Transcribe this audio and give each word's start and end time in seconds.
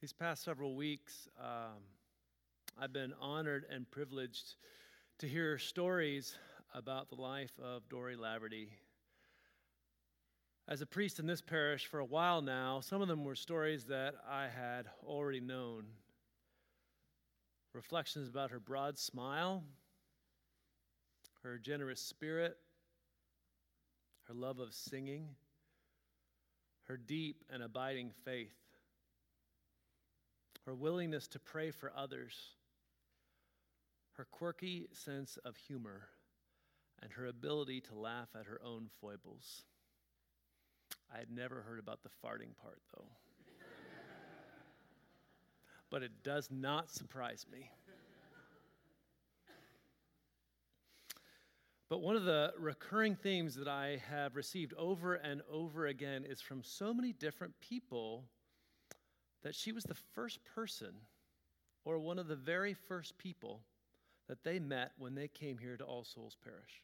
These 0.00 0.14
past 0.14 0.44
several 0.44 0.76
weeks, 0.76 1.28
um, 1.38 1.76
I've 2.80 2.90
been 2.90 3.12
honored 3.20 3.66
and 3.70 3.90
privileged 3.90 4.54
to 5.18 5.28
hear 5.28 5.58
stories 5.58 6.38
about 6.72 7.10
the 7.10 7.20
life 7.20 7.52
of 7.62 7.86
Doree 7.90 8.16
Laverty. 8.16 8.68
As 10.66 10.80
a 10.80 10.86
priest 10.86 11.18
in 11.18 11.26
this 11.26 11.42
parish 11.42 11.86
for 11.86 12.00
a 12.00 12.04
while 12.06 12.40
now, 12.40 12.80
some 12.80 13.02
of 13.02 13.08
them 13.08 13.26
were 13.26 13.34
stories 13.34 13.84
that 13.88 14.14
I 14.26 14.48
had 14.48 14.86
already 15.06 15.40
known. 15.40 15.84
Reflections 17.74 18.26
about 18.26 18.52
her 18.52 18.60
broad 18.60 18.98
smile, 18.98 19.64
her 21.42 21.58
generous 21.58 22.00
spirit, 22.00 22.56
her 24.28 24.34
love 24.34 24.60
of 24.60 24.72
singing, 24.72 25.28
her 26.84 26.96
deep 26.96 27.44
and 27.50 27.62
abiding 27.62 28.12
faith 28.24 28.56
her 30.66 30.74
willingness 30.74 31.26
to 31.28 31.38
pray 31.38 31.70
for 31.70 31.92
others, 31.96 32.34
her 34.12 34.26
quirky 34.30 34.88
sense 34.92 35.38
of 35.44 35.56
humor, 35.56 36.08
and 37.02 37.12
her 37.12 37.26
ability 37.26 37.80
to 37.80 37.94
laugh 37.94 38.28
at 38.38 38.46
her 38.46 38.60
own 38.64 38.88
foibles. 39.00 39.64
I 41.12 41.18
had 41.18 41.30
never 41.30 41.62
heard 41.62 41.78
about 41.78 42.02
the 42.02 42.10
farting 42.24 42.56
part, 42.62 42.80
though. 42.94 43.04
but 45.90 46.02
it 46.02 46.22
does 46.22 46.48
not 46.50 46.90
surprise 46.90 47.46
me. 47.50 47.70
But 51.88 52.02
one 52.02 52.14
of 52.14 52.22
the 52.22 52.52
recurring 52.56 53.16
themes 53.16 53.56
that 53.56 53.66
I 53.66 54.00
have 54.08 54.36
received 54.36 54.74
over 54.74 55.16
and 55.16 55.42
over 55.50 55.86
again 55.86 56.24
is 56.24 56.40
from 56.40 56.62
so 56.62 56.94
many 56.94 57.12
different 57.12 57.52
people 57.60 58.26
that 59.42 59.54
she 59.54 59.72
was 59.72 59.84
the 59.84 59.96
first 60.14 60.38
person 60.54 60.92
or 61.84 61.98
one 61.98 62.18
of 62.18 62.28
the 62.28 62.36
very 62.36 62.74
first 62.74 63.16
people 63.18 63.60
that 64.28 64.44
they 64.44 64.58
met 64.58 64.92
when 64.98 65.14
they 65.14 65.28
came 65.28 65.58
here 65.58 65.76
to 65.76 65.84
All 65.84 66.04
Souls 66.04 66.36
Parish. 66.44 66.82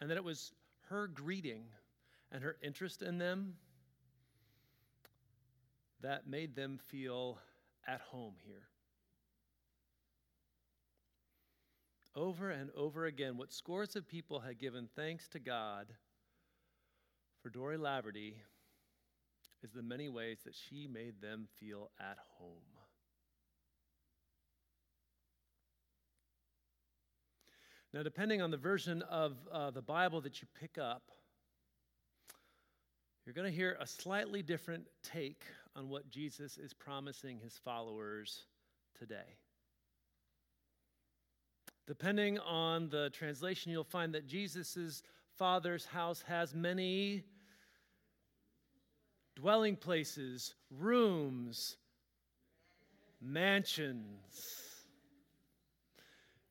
And 0.00 0.10
that 0.10 0.16
it 0.16 0.24
was 0.24 0.52
her 0.88 1.08
greeting 1.08 1.64
and 2.30 2.42
her 2.42 2.56
interest 2.62 3.02
in 3.02 3.18
them 3.18 3.54
that 6.02 6.28
made 6.28 6.54
them 6.54 6.78
feel 6.88 7.38
at 7.86 8.00
home 8.00 8.34
here. 8.44 8.68
Over 12.14 12.50
and 12.50 12.70
over 12.76 13.06
again, 13.06 13.36
what 13.36 13.52
scores 13.52 13.96
of 13.96 14.08
people 14.08 14.40
had 14.40 14.58
given 14.58 14.88
thanks 14.96 15.28
to 15.28 15.38
God 15.38 15.86
for 17.42 17.50
Doree 17.50 17.76
Laverty 17.76 18.34
is 19.62 19.72
the 19.72 19.82
many 19.82 20.08
ways 20.08 20.38
that 20.44 20.54
she 20.54 20.86
made 20.86 21.20
them 21.20 21.48
feel 21.58 21.90
at 22.00 22.18
home. 22.38 22.62
Now, 27.92 28.02
depending 28.02 28.40
on 28.40 28.50
the 28.50 28.56
version 28.56 29.02
of 29.02 29.36
uh, 29.52 29.70
the 29.70 29.82
Bible 29.82 30.20
that 30.20 30.40
you 30.40 30.48
pick 30.58 30.78
up, 30.78 31.02
you're 33.26 33.34
going 33.34 33.50
to 33.50 33.56
hear 33.56 33.76
a 33.80 33.86
slightly 33.86 34.42
different 34.42 34.86
take 35.02 35.42
on 35.76 35.88
what 35.88 36.08
Jesus 36.08 36.56
is 36.56 36.72
promising 36.72 37.38
his 37.38 37.58
followers 37.64 38.44
today. 38.98 39.36
Depending 41.86 42.38
on 42.38 42.88
the 42.88 43.10
translation, 43.10 43.72
you'll 43.72 43.82
find 43.82 44.14
that 44.14 44.26
Jesus' 44.26 45.02
Father's 45.36 45.84
house 45.84 46.22
has 46.28 46.54
many 46.54 47.24
dwelling 49.40 49.74
places, 49.74 50.54
rooms, 50.70 51.76
mansions. 53.22 54.84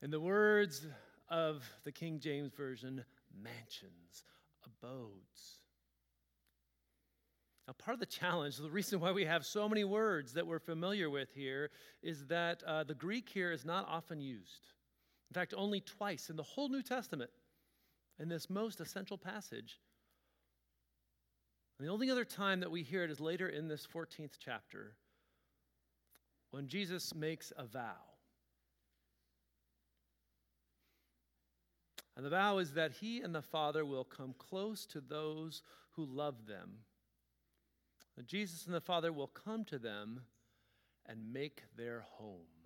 In 0.02 0.10
the 0.10 0.20
words 0.20 0.88
of 1.30 1.64
the 1.84 1.92
King 1.92 2.20
James 2.20 2.52
Version, 2.52 3.04
mansions, 3.44 4.24
abodes. 4.66 5.58
Now, 7.68 7.74
part 7.78 7.94
of 7.94 8.00
the 8.00 8.08
challenge, 8.08 8.58
the 8.58 8.70
reason 8.70 9.00
why 9.00 9.12
we 9.12 9.26
have 9.26 9.46
so 9.46 9.70
many 9.70 9.84
words 9.84 10.34
that 10.34 10.48
we're 10.48 10.58
familiar 10.58 11.12
with 11.12 11.32
here, 11.36 11.70
is 12.02 12.26
that 12.26 12.64
uh, 12.64 12.84
the 12.84 12.96
Greek 12.96 13.30
here 13.30 13.52
is 13.52 13.66
not 13.66 13.88
often 13.88 14.20
used. 14.20 14.66
In 15.30 15.36
fact, 15.36 15.54
only 15.56 15.82
twice 15.82 16.32
in 16.32 16.36
the 16.36 16.42
whole 16.42 16.70
New 16.70 16.82
Testament, 16.82 17.30
in 18.18 18.30
this 18.30 18.50
most 18.50 18.82
essential 18.82 19.18
passage, 19.18 19.78
and 21.80 21.88
the 21.88 21.92
only 21.92 22.12
other 22.12 22.26
time 22.26 22.60
that 22.60 22.72
we 22.72 22.84
hear 22.84 23.06
it 23.06 23.10
is 23.10 23.22
later 23.22 23.48
in 23.48 23.70
this 23.70 23.88
14th 23.88 24.34
chapter 24.38 24.96
when 26.52 26.68
Jesus 26.68 27.16
makes 27.16 27.54
a 27.58 27.66
vow. 27.66 27.96
And 32.18 32.26
the 32.26 32.32
vow 32.32 32.58
is 32.58 32.74
that 32.74 32.92
he 32.92 33.22
and 33.22 33.34
the 33.34 33.42
Father 33.42 33.86
will 33.86 34.04
come 34.04 34.36
close 34.38 34.86
to 34.88 35.00
those 35.00 35.64
who 35.92 36.04
love 36.04 36.48
them. 36.48 36.80
That 38.18 38.28
Jesus 38.28 38.66
and 38.66 38.76
the 38.76 38.82
Father 38.82 39.14
will 39.14 39.28
come 39.28 39.64
to 39.66 39.80
them 39.80 40.24
and 41.06 41.32
make 41.32 41.64
their 41.78 42.04
home. 42.18 42.59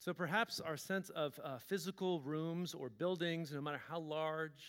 So 0.00 0.14
perhaps 0.14 0.60
our 0.60 0.78
sense 0.78 1.10
of 1.10 1.38
uh, 1.44 1.58
physical 1.58 2.22
rooms 2.22 2.72
or 2.72 2.88
buildings, 2.88 3.52
no 3.52 3.60
matter 3.60 3.82
how 3.86 4.00
large, 4.00 4.64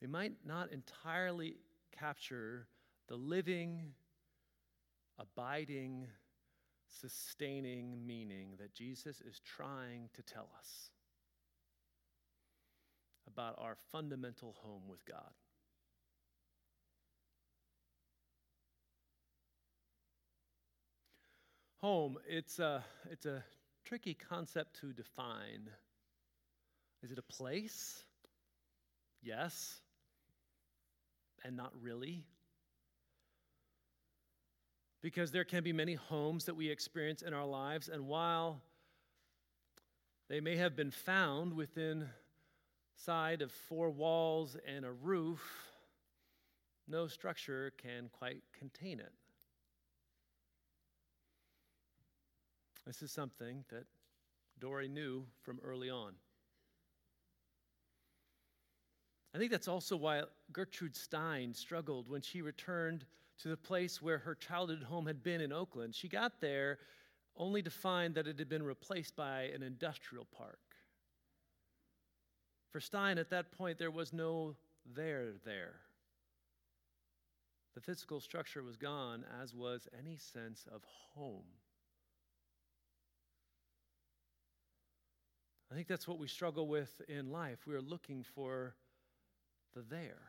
they 0.00 0.08
might 0.08 0.32
not 0.44 0.72
entirely 0.72 1.54
capture 1.96 2.66
the 3.06 3.14
living, 3.14 3.92
abiding, 5.16 6.08
sustaining 6.88 8.04
meaning 8.04 8.54
that 8.58 8.74
Jesus 8.74 9.20
is 9.20 9.40
trying 9.44 10.08
to 10.14 10.22
tell 10.22 10.48
us 10.58 10.90
about 13.28 13.54
our 13.58 13.76
fundamental 13.92 14.56
home 14.64 14.82
with 14.88 15.04
God. 15.04 15.30
Home, 21.80 22.18
it's 22.28 22.58
a, 22.58 22.84
it's 23.08 23.24
a 23.24 23.44
tricky 23.84 24.14
concept 24.14 24.80
to 24.80 24.92
define. 24.92 25.68
Is 27.02 27.10
it 27.10 27.18
a 27.18 27.22
place? 27.22 28.04
Yes, 29.22 29.80
and 31.44 31.56
not 31.56 31.72
really. 31.80 32.24
Because 35.02 35.32
there 35.32 35.44
can 35.44 35.62
be 35.62 35.72
many 35.72 35.94
homes 35.94 36.44
that 36.44 36.54
we 36.54 36.68
experience 36.68 37.22
in 37.22 37.32
our 37.32 37.46
lives, 37.46 37.88
and 37.88 38.06
while 38.06 38.60
they 40.28 40.40
may 40.40 40.56
have 40.56 40.76
been 40.76 40.90
found 40.90 41.54
within 41.54 42.08
side 42.96 43.42
of 43.42 43.50
four 43.50 43.90
walls 43.90 44.56
and 44.66 44.84
a 44.84 44.92
roof, 44.92 45.42
no 46.86 47.06
structure 47.06 47.72
can 47.78 48.10
quite 48.12 48.42
contain 48.58 49.00
it. 49.00 49.12
This 52.90 53.02
is 53.02 53.12
something 53.12 53.64
that 53.68 53.84
Doree 54.58 54.88
knew 54.88 55.24
from 55.42 55.60
early 55.62 55.88
on. 55.88 56.12
I 59.32 59.38
think 59.38 59.52
that's 59.52 59.68
also 59.68 59.96
why 59.96 60.24
Gertrude 60.52 60.96
Stein 60.96 61.54
struggled 61.54 62.08
when 62.08 62.20
she 62.20 62.42
returned 62.42 63.04
to 63.42 63.48
the 63.48 63.56
place 63.56 64.02
where 64.02 64.18
her 64.18 64.34
childhood 64.34 64.82
home 64.82 65.06
had 65.06 65.22
been 65.22 65.40
in 65.40 65.52
Oakland. 65.52 65.94
She 65.94 66.08
got 66.08 66.40
there 66.40 66.78
only 67.36 67.62
to 67.62 67.70
find 67.70 68.12
that 68.16 68.26
it 68.26 68.40
had 68.40 68.48
been 68.48 68.64
replaced 68.64 69.14
by 69.14 69.42
an 69.54 69.62
industrial 69.62 70.26
park. 70.36 70.58
For 72.72 72.80
Stein, 72.80 73.18
at 73.18 73.30
that 73.30 73.52
point, 73.52 73.78
there 73.78 73.92
was 73.92 74.12
no 74.12 74.56
there 74.84 75.26
there. 75.44 75.76
The 77.76 77.82
physical 77.82 78.18
structure 78.18 78.64
was 78.64 78.74
gone, 78.74 79.24
as 79.40 79.54
was 79.54 79.86
any 79.96 80.16
sense 80.16 80.66
of 80.74 80.82
home. 81.14 81.44
I 85.70 85.74
think 85.74 85.86
that's 85.86 86.08
what 86.08 86.18
we 86.18 86.26
struggle 86.26 86.66
with 86.66 87.00
in 87.08 87.30
life. 87.30 87.58
We 87.66 87.74
are 87.74 87.80
looking 87.80 88.24
for 88.34 88.74
the 89.74 89.82
there. 89.82 90.22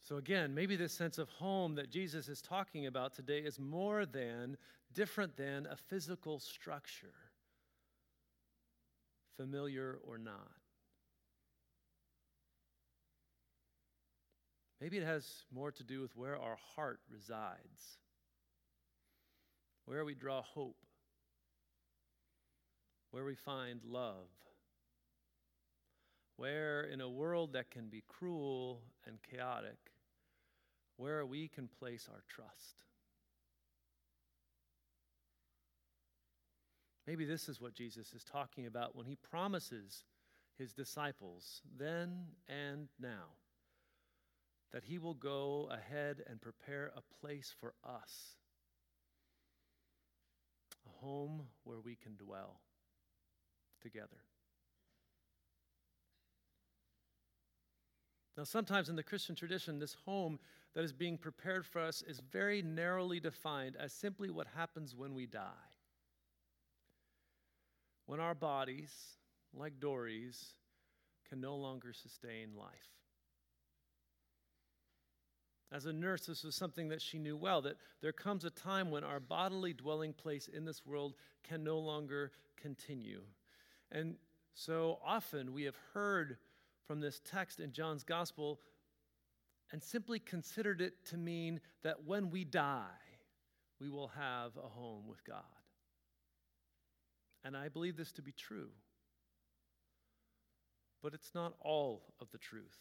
So, 0.00 0.16
again, 0.16 0.54
maybe 0.54 0.74
this 0.76 0.92
sense 0.92 1.18
of 1.18 1.28
home 1.28 1.74
that 1.76 1.90
Jesus 1.90 2.28
is 2.28 2.40
talking 2.40 2.86
about 2.86 3.14
today 3.14 3.38
is 3.40 3.60
more 3.60 4.06
than, 4.06 4.56
different 4.92 5.36
than 5.36 5.66
a 5.66 5.76
physical 5.76 6.40
structure, 6.40 7.14
familiar 9.36 9.98
or 10.02 10.18
not. 10.18 10.50
Maybe 14.80 14.96
it 14.96 15.04
has 15.04 15.44
more 15.52 15.70
to 15.70 15.84
do 15.84 16.00
with 16.00 16.16
where 16.16 16.38
our 16.38 16.56
heart 16.74 17.00
resides, 17.12 17.98
where 19.84 20.04
we 20.04 20.14
draw 20.14 20.42
hope, 20.42 20.76
where 23.10 23.24
we 23.24 23.34
find 23.34 23.80
love, 23.84 24.28
where 26.36 26.82
in 26.82 27.00
a 27.00 27.08
world 27.08 27.52
that 27.52 27.70
can 27.70 27.88
be 27.88 28.02
cruel 28.06 28.82
and 29.06 29.18
chaotic, 29.22 29.78
where 30.96 31.24
we 31.26 31.48
can 31.48 31.68
place 31.68 32.08
our 32.10 32.22
trust. 32.28 32.84
Maybe 37.06 37.24
this 37.24 37.48
is 37.48 37.60
what 37.60 37.74
Jesus 37.74 38.12
is 38.12 38.22
talking 38.22 38.66
about 38.66 38.94
when 38.94 39.06
he 39.06 39.16
promises 39.16 40.04
his 40.56 40.72
disciples, 40.72 41.62
then 41.76 42.26
and 42.48 42.88
now, 43.00 43.34
that 44.72 44.84
he 44.84 44.98
will 44.98 45.14
go 45.14 45.68
ahead 45.72 46.22
and 46.28 46.40
prepare 46.40 46.92
a 46.94 47.02
place 47.20 47.52
for 47.58 47.74
us, 47.84 48.36
a 50.86 51.04
home 51.04 51.48
where 51.64 51.80
we 51.80 51.96
can 51.96 52.14
dwell 52.14 52.60
together. 53.80 54.24
Now, 58.36 58.44
sometimes 58.44 58.88
in 58.88 58.96
the 58.96 59.02
Christian 59.02 59.34
tradition, 59.34 59.78
this 59.78 59.96
home 60.06 60.38
that 60.74 60.84
is 60.84 60.92
being 60.92 61.18
prepared 61.18 61.66
for 61.66 61.80
us 61.80 62.02
is 62.02 62.20
very 62.32 62.62
narrowly 62.62 63.20
defined 63.20 63.76
as 63.78 63.92
simply 63.92 64.30
what 64.30 64.46
happens 64.56 64.94
when 64.96 65.14
we 65.14 65.26
die. 65.26 65.50
When 68.06 68.20
our 68.20 68.34
bodies, 68.34 68.92
like 69.52 69.80
Doree's, 69.80 70.54
can 71.28 71.40
no 71.40 71.56
longer 71.56 71.92
sustain 71.92 72.56
life. 72.56 72.70
As 75.72 75.86
a 75.86 75.92
nurse, 75.92 76.26
this 76.26 76.42
was 76.42 76.56
something 76.56 76.88
that 76.88 77.02
she 77.02 77.18
knew 77.18 77.36
well 77.36 77.62
that 77.62 77.76
there 78.00 78.12
comes 78.12 78.44
a 78.44 78.50
time 78.50 78.90
when 78.90 79.04
our 79.04 79.20
bodily 79.20 79.72
dwelling 79.72 80.12
place 80.12 80.48
in 80.48 80.64
this 80.64 80.84
world 80.84 81.14
can 81.44 81.62
no 81.62 81.78
longer 81.78 82.32
continue. 82.56 83.22
And 83.92 84.16
so 84.54 84.98
often 85.04 85.52
we 85.52 85.64
have 85.64 85.76
heard 85.94 86.36
from 86.86 87.00
this 87.00 87.20
text 87.24 87.60
in 87.60 87.72
John's 87.72 88.04
gospel 88.04 88.60
and 89.72 89.82
simply 89.82 90.18
considered 90.18 90.80
it 90.80 91.04
to 91.06 91.16
mean 91.16 91.60
that 91.82 92.04
when 92.04 92.30
we 92.30 92.44
die, 92.44 92.86
we 93.80 93.88
will 93.88 94.08
have 94.08 94.56
a 94.56 94.68
home 94.68 95.06
with 95.08 95.24
God. 95.24 95.44
And 97.44 97.56
I 97.56 97.68
believe 97.68 97.96
this 97.96 98.12
to 98.12 98.22
be 98.22 98.32
true. 98.32 98.68
But 101.02 101.14
it's 101.14 101.34
not 101.34 101.54
all 101.60 102.12
of 102.20 102.30
the 102.30 102.38
truth. 102.38 102.78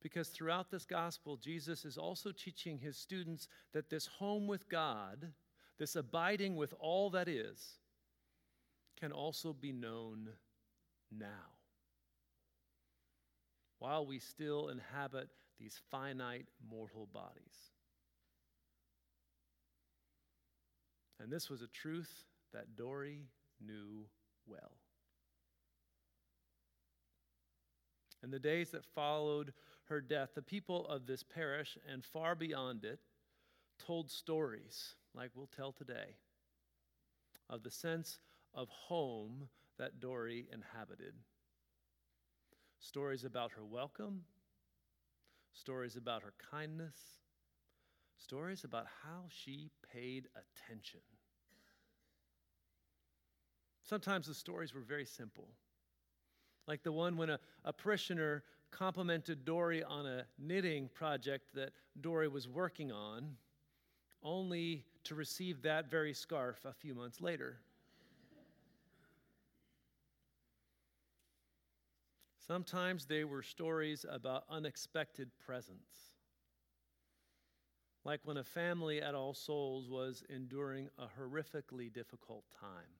Because 0.00 0.28
throughout 0.28 0.70
this 0.70 0.84
gospel, 0.84 1.36
Jesus 1.36 1.84
is 1.84 1.98
also 1.98 2.32
teaching 2.32 2.78
his 2.78 2.96
students 2.96 3.48
that 3.72 3.90
this 3.90 4.06
home 4.06 4.46
with 4.46 4.68
God, 4.68 5.32
this 5.78 5.94
abiding 5.94 6.56
with 6.56 6.74
all 6.80 7.10
that 7.10 7.28
is, 7.28 7.78
can 9.02 9.10
also 9.10 9.52
be 9.52 9.72
known 9.72 10.28
now 11.10 11.26
while 13.80 14.06
we 14.06 14.20
still 14.20 14.68
inhabit 14.68 15.28
these 15.58 15.80
finite 15.90 16.46
mortal 16.70 17.08
bodies. 17.12 17.72
And 21.18 21.32
this 21.32 21.50
was 21.50 21.62
a 21.62 21.66
truth 21.66 22.26
that 22.52 22.76
Doree 22.76 23.26
knew 23.60 24.06
well. 24.46 24.76
In 28.22 28.30
the 28.30 28.38
days 28.38 28.70
that 28.70 28.86
followed 28.94 29.52
her 29.88 30.00
death, 30.00 30.30
the 30.36 30.42
people 30.42 30.86
of 30.86 31.06
this 31.06 31.24
parish 31.24 31.76
and 31.92 32.04
far 32.04 32.36
beyond 32.36 32.84
it 32.84 33.00
told 33.84 34.12
stories, 34.12 34.94
like 35.12 35.32
we'll 35.34 35.50
tell 35.56 35.72
today, 35.72 36.18
of 37.50 37.64
the 37.64 37.70
sense 37.70 38.20
of 38.54 38.68
home 38.68 39.48
that 39.78 40.00
Doree 40.00 40.46
inhabited. 40.52 41.14
Stories 42.78 43.24
about 43.24 43.52
her 43.52 43.64
welcome, 43.64 44.22
stories 45.52 45.96
about 45.96 46.22
her 46.22 46.34
kindness, 46.50 46.96
stories 48.16 48.64
about 48.64 48.86
how 49.04 49.24
she 49.28 49.70
paid 49.92 50.28
attention. 50.34 51.00
Sometimes 53.82 54.26
the 54.26 54.34
stories 54.34 54.74
were 54.74 54.80
very 54.80 55.04
simple, 55.04 55.48
like 56.66 56.82
the 56.82 56.92
one 56.92 57.16
when 57.16 57.30
a, 57.30 57.38
a 57.64 57.72
parishioner 57.72 58.44
complimented 58.70 59.44
Doree 59.44 59.82
on 59.82 60.06
a 60.06 60.24
knitting 60.38 60.88
project 60.94 61.54
that 61.54 61.72
Dory 62.00 62.28
was 62.28 62.48
working 62.48 62.90
on, 62.90 63.36
only 64.22 64.84
to 65.04 65.14
receive 65.14 65.62
that 65.62 65.90
very 65.90 66.14
scarf 66.14 66.64
a 66.64 66.72
few 66.72 66.94
months 66.94 67.20
later. 67.20 67.58
Sometimes 72.46 73.06
they 73.06 73.22
were 73.22 73.42
stories 73.42 74.04
about 74.08 74.44
unexpected 74.50 75.30
presents. 75.38 76.10
Like 78.04 78.20
when 78.24 78.36
a 78.36 78.44
family 78.44 79.00
at 79.00 79.14
All 79.14 79.32
Souls 79.32 79.88
was 79.88 80.24
enduring 80.28 80.88
a 80.98 81.06
horrifically 81.06 81.92
difficult 81.92 82.44
time. 82.60 82.98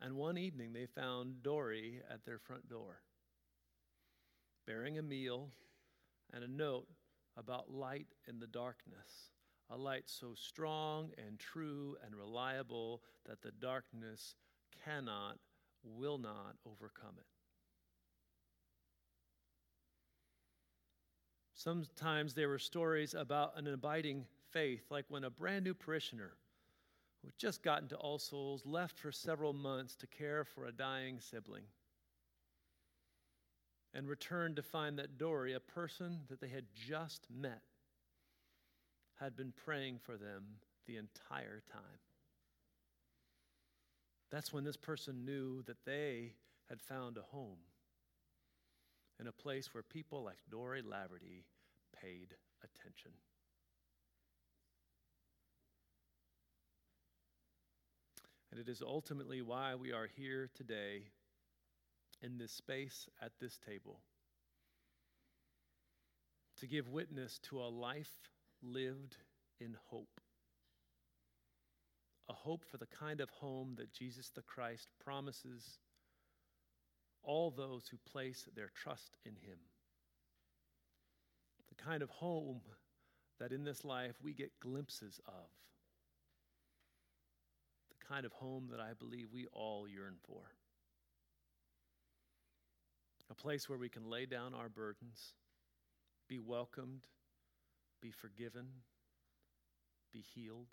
And 0.00 0.14
one 0.14 0.38
evening 0.38 0.72
they 0.72 0.86
found 0.86 1.42
Doree 1.42 2.00
at 2.08 2.24
their 2.24 2.38
front 2.38 2.68
door, 2.68 3.00
bearing 4.64 4.98
a 4.98 5.02
meal 5.02 5.50
and 6.32 6.44
a 6.44 6.48
note 6.48 6.86
about 7.36 7.72
light 7.72 8.14
in 8.28 8.38
the 8.38 8.46
darkness, 8.46 9.32
a 9.68 9.76
light 9.76 10.04
so 10.06 10.34
strong 10.34 11.10
and 11.26 11.40
true 11.40 11.96
and 12.04 12.14
reliable 12.14 13.02
that 13.24 13.42
the 13.42 13.52
darkness 13.52 14.36
cannot 14.84 15.38
will 15.94 16.18
not 16.18 16.56
overcome 16.66 17.14
it. 17.18 17.26
Sometimes 21.54 22.34
there 22.34 22.48
were 22.48 22.58
stories 22.58 23.14
about 23.14 23.54
an 23.56 23.66
abiding 23.66 24.26
faith, 24.50 24.84
like 24.90 25.06
when 25.08 25.24
a 25.24 25.30
brand 25.30 25.64
new 25.64 25.74
parishioner 25.74 26.32
who 27.22 27.28
had 27.28 27.38
just 27.38 27.62
gotten 27.62 27.88
to 27.88 27.96
All 27.96 28.18
Souls 28.18 28.64
left 28.66 28.98
for 28.98 29.10
several 29.10 29.52
months 29.52 29.96
to 29.96 30.06
care 30.06 30.44
for 30.44 30.66
a 30.66 30.72
dying 30.72 31.18
sibling 31.18 31.64
and 33.94 34.06
returned 34.06 34.56
to 34.56 34.62
find 34.62 34.98
that 34.98 35.16
Doree, 35.16 35.54
a 35.54 35.60
person 35.60 36.20
that 36.28 36.40
they 36.40 36.48
had 36.48 36.66
just 36.74 37.26
met, 37.34 37.62
had 39.18 39.34
been 39.34 39.52
praying 39.64 39.98
for 39.98 40.18
them 40.18 40.44
the 40.86 40.98
entire 40.98 41.62
time. 41.72 42.05
That's 44.30 44.52
when 44.52 44.64
this 44.64 44.76
person 44.76 45.24
knew 45.24 45.62
that 45.62 45.84
they 45.84 46.34
had 46.68 46.80
found 46.80 47.16
a 47.16 47.22
home 47.22 47.58
in 49.20 49.26
a 49.26 49.32
place 49.32 49.72
where 49.72 49.82
people 49.82 50.24
like 50.24 50.38
Doree 50.50 50.82
Laverty 50.82 51.44
paid 52.02 52.34
attention. 52.62 53.12
And 58.50 58.60
it 58.60 58.68
is 58.68 58.82
ultimately 58.82 59.42
why 59.42 59.74
we 59.74 59.92
are 59.92 60.08
here 60.16 60.48
today 60.54 61.04
in 62.22 62.38
this 62.38 62.52
space 62.52 63.08
at 63.20 63.32
this 63.40 63.58
table 63.58 64.00
to 66.58 66.66
give 66.66 66.88
witness 66.88 67.38
to 67.50 67.60
a 67.60 67.68
life 67.68 68.30
lived 68.62 69.18
in 69.60 69.76
hope 69.90 70.20
hope 72.46 72.64
for 72.64 72.76
the 72.76 72.86
kind 72.86 73.20
of 73.20 73.28
home 73.28 73.74
that 73.76 73.92
Jesus 73.92 74.30
the 74.30 74.40
Christ 74.40 74.88
promises 75.04 75.78
all 77.24 77.50
those 77.50 77.88
who 77.88 77.96
place 78.08 78.48
their 78.54 78.70
trust 78.72 79.16
in 79.24 79.32
him. 79.32 79.58
The 81.68 81.82
kind 81.82 82.04
of 82.04 82.08
home 82.08 82.60
that 83.40 83.50
in 83.50 83.64
this 83.64 83.84
life 83.84 84.14
we 84.22 84.32
get 84.32 84.60
glimpses 84.60 85.20
of. 85.26 85.50
The 87.90 88.06
kind 88.06 88.24
of 88.24 88.30
home 88.30 88.68
that 88.70 88.78
I 88.78 88.92
believe 88.96 89.32
we 89.32 89.46
all 89.52 89.88
yearn 89.88 90.14
for. 90.24 90.42
A 93.28 93.34
place 93.34 93.68
where 93.68 93.78
we 93.78 93.88
can 93.88 94.08
lay 94.08 94.24
down 94.24 94.54
our 94.54 94.68
burdens, 94.68 95.32
be 96.28 96.38
welcomed, 96.38 97.08
be 98.00 98.12
forgiven, 98.12 98.66
be 100.12 100.22
healed 100.32 100.68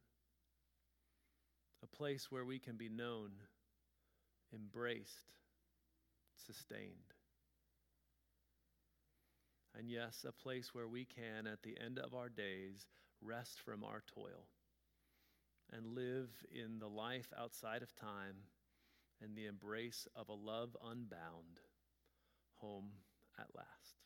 a 1.83 1.95
place 1.95 2.31
where 2.31 2.45
we 2.45 2.59
can 2.59 2.77
be 2.77 2.89
known, 2.89 3.31
embraced, 4.53 5.33
sustained. 6.45 7.13
And 9.77 9.89
yes, 9.89 10.25
a 10.27 10.31
place 10.31 10.73
where 10.73 10.87
we 10.87 11.05
can, 11.05 11.47
at 11.47 11.63
the 11.63 11.77
end 11.83 11.99
of 11.99 12.13
our 12.13 12.29
days, 12.29 12.87
rest 13.21 13.59
from 13.59 13.83
our 13.83 14.03
toil 14.13 14.47
and 15.71 15.95
live 15.95 16.29
in 16.51 16.79
the 16.79 16.87
life 16.87 17.33
outside 17.37 17.81
of 17.81 17.95
time 17.95 18.35
and 19.21 19.35
the 19.35 19.47
embrace 19.47 20.07
of 20.15 20.29
a 20.29 20.33
love 20.33 20.75
unbound 20.85 21.59
home 22.55 22.91
at 23.39 23.47
last. 23.55 24.02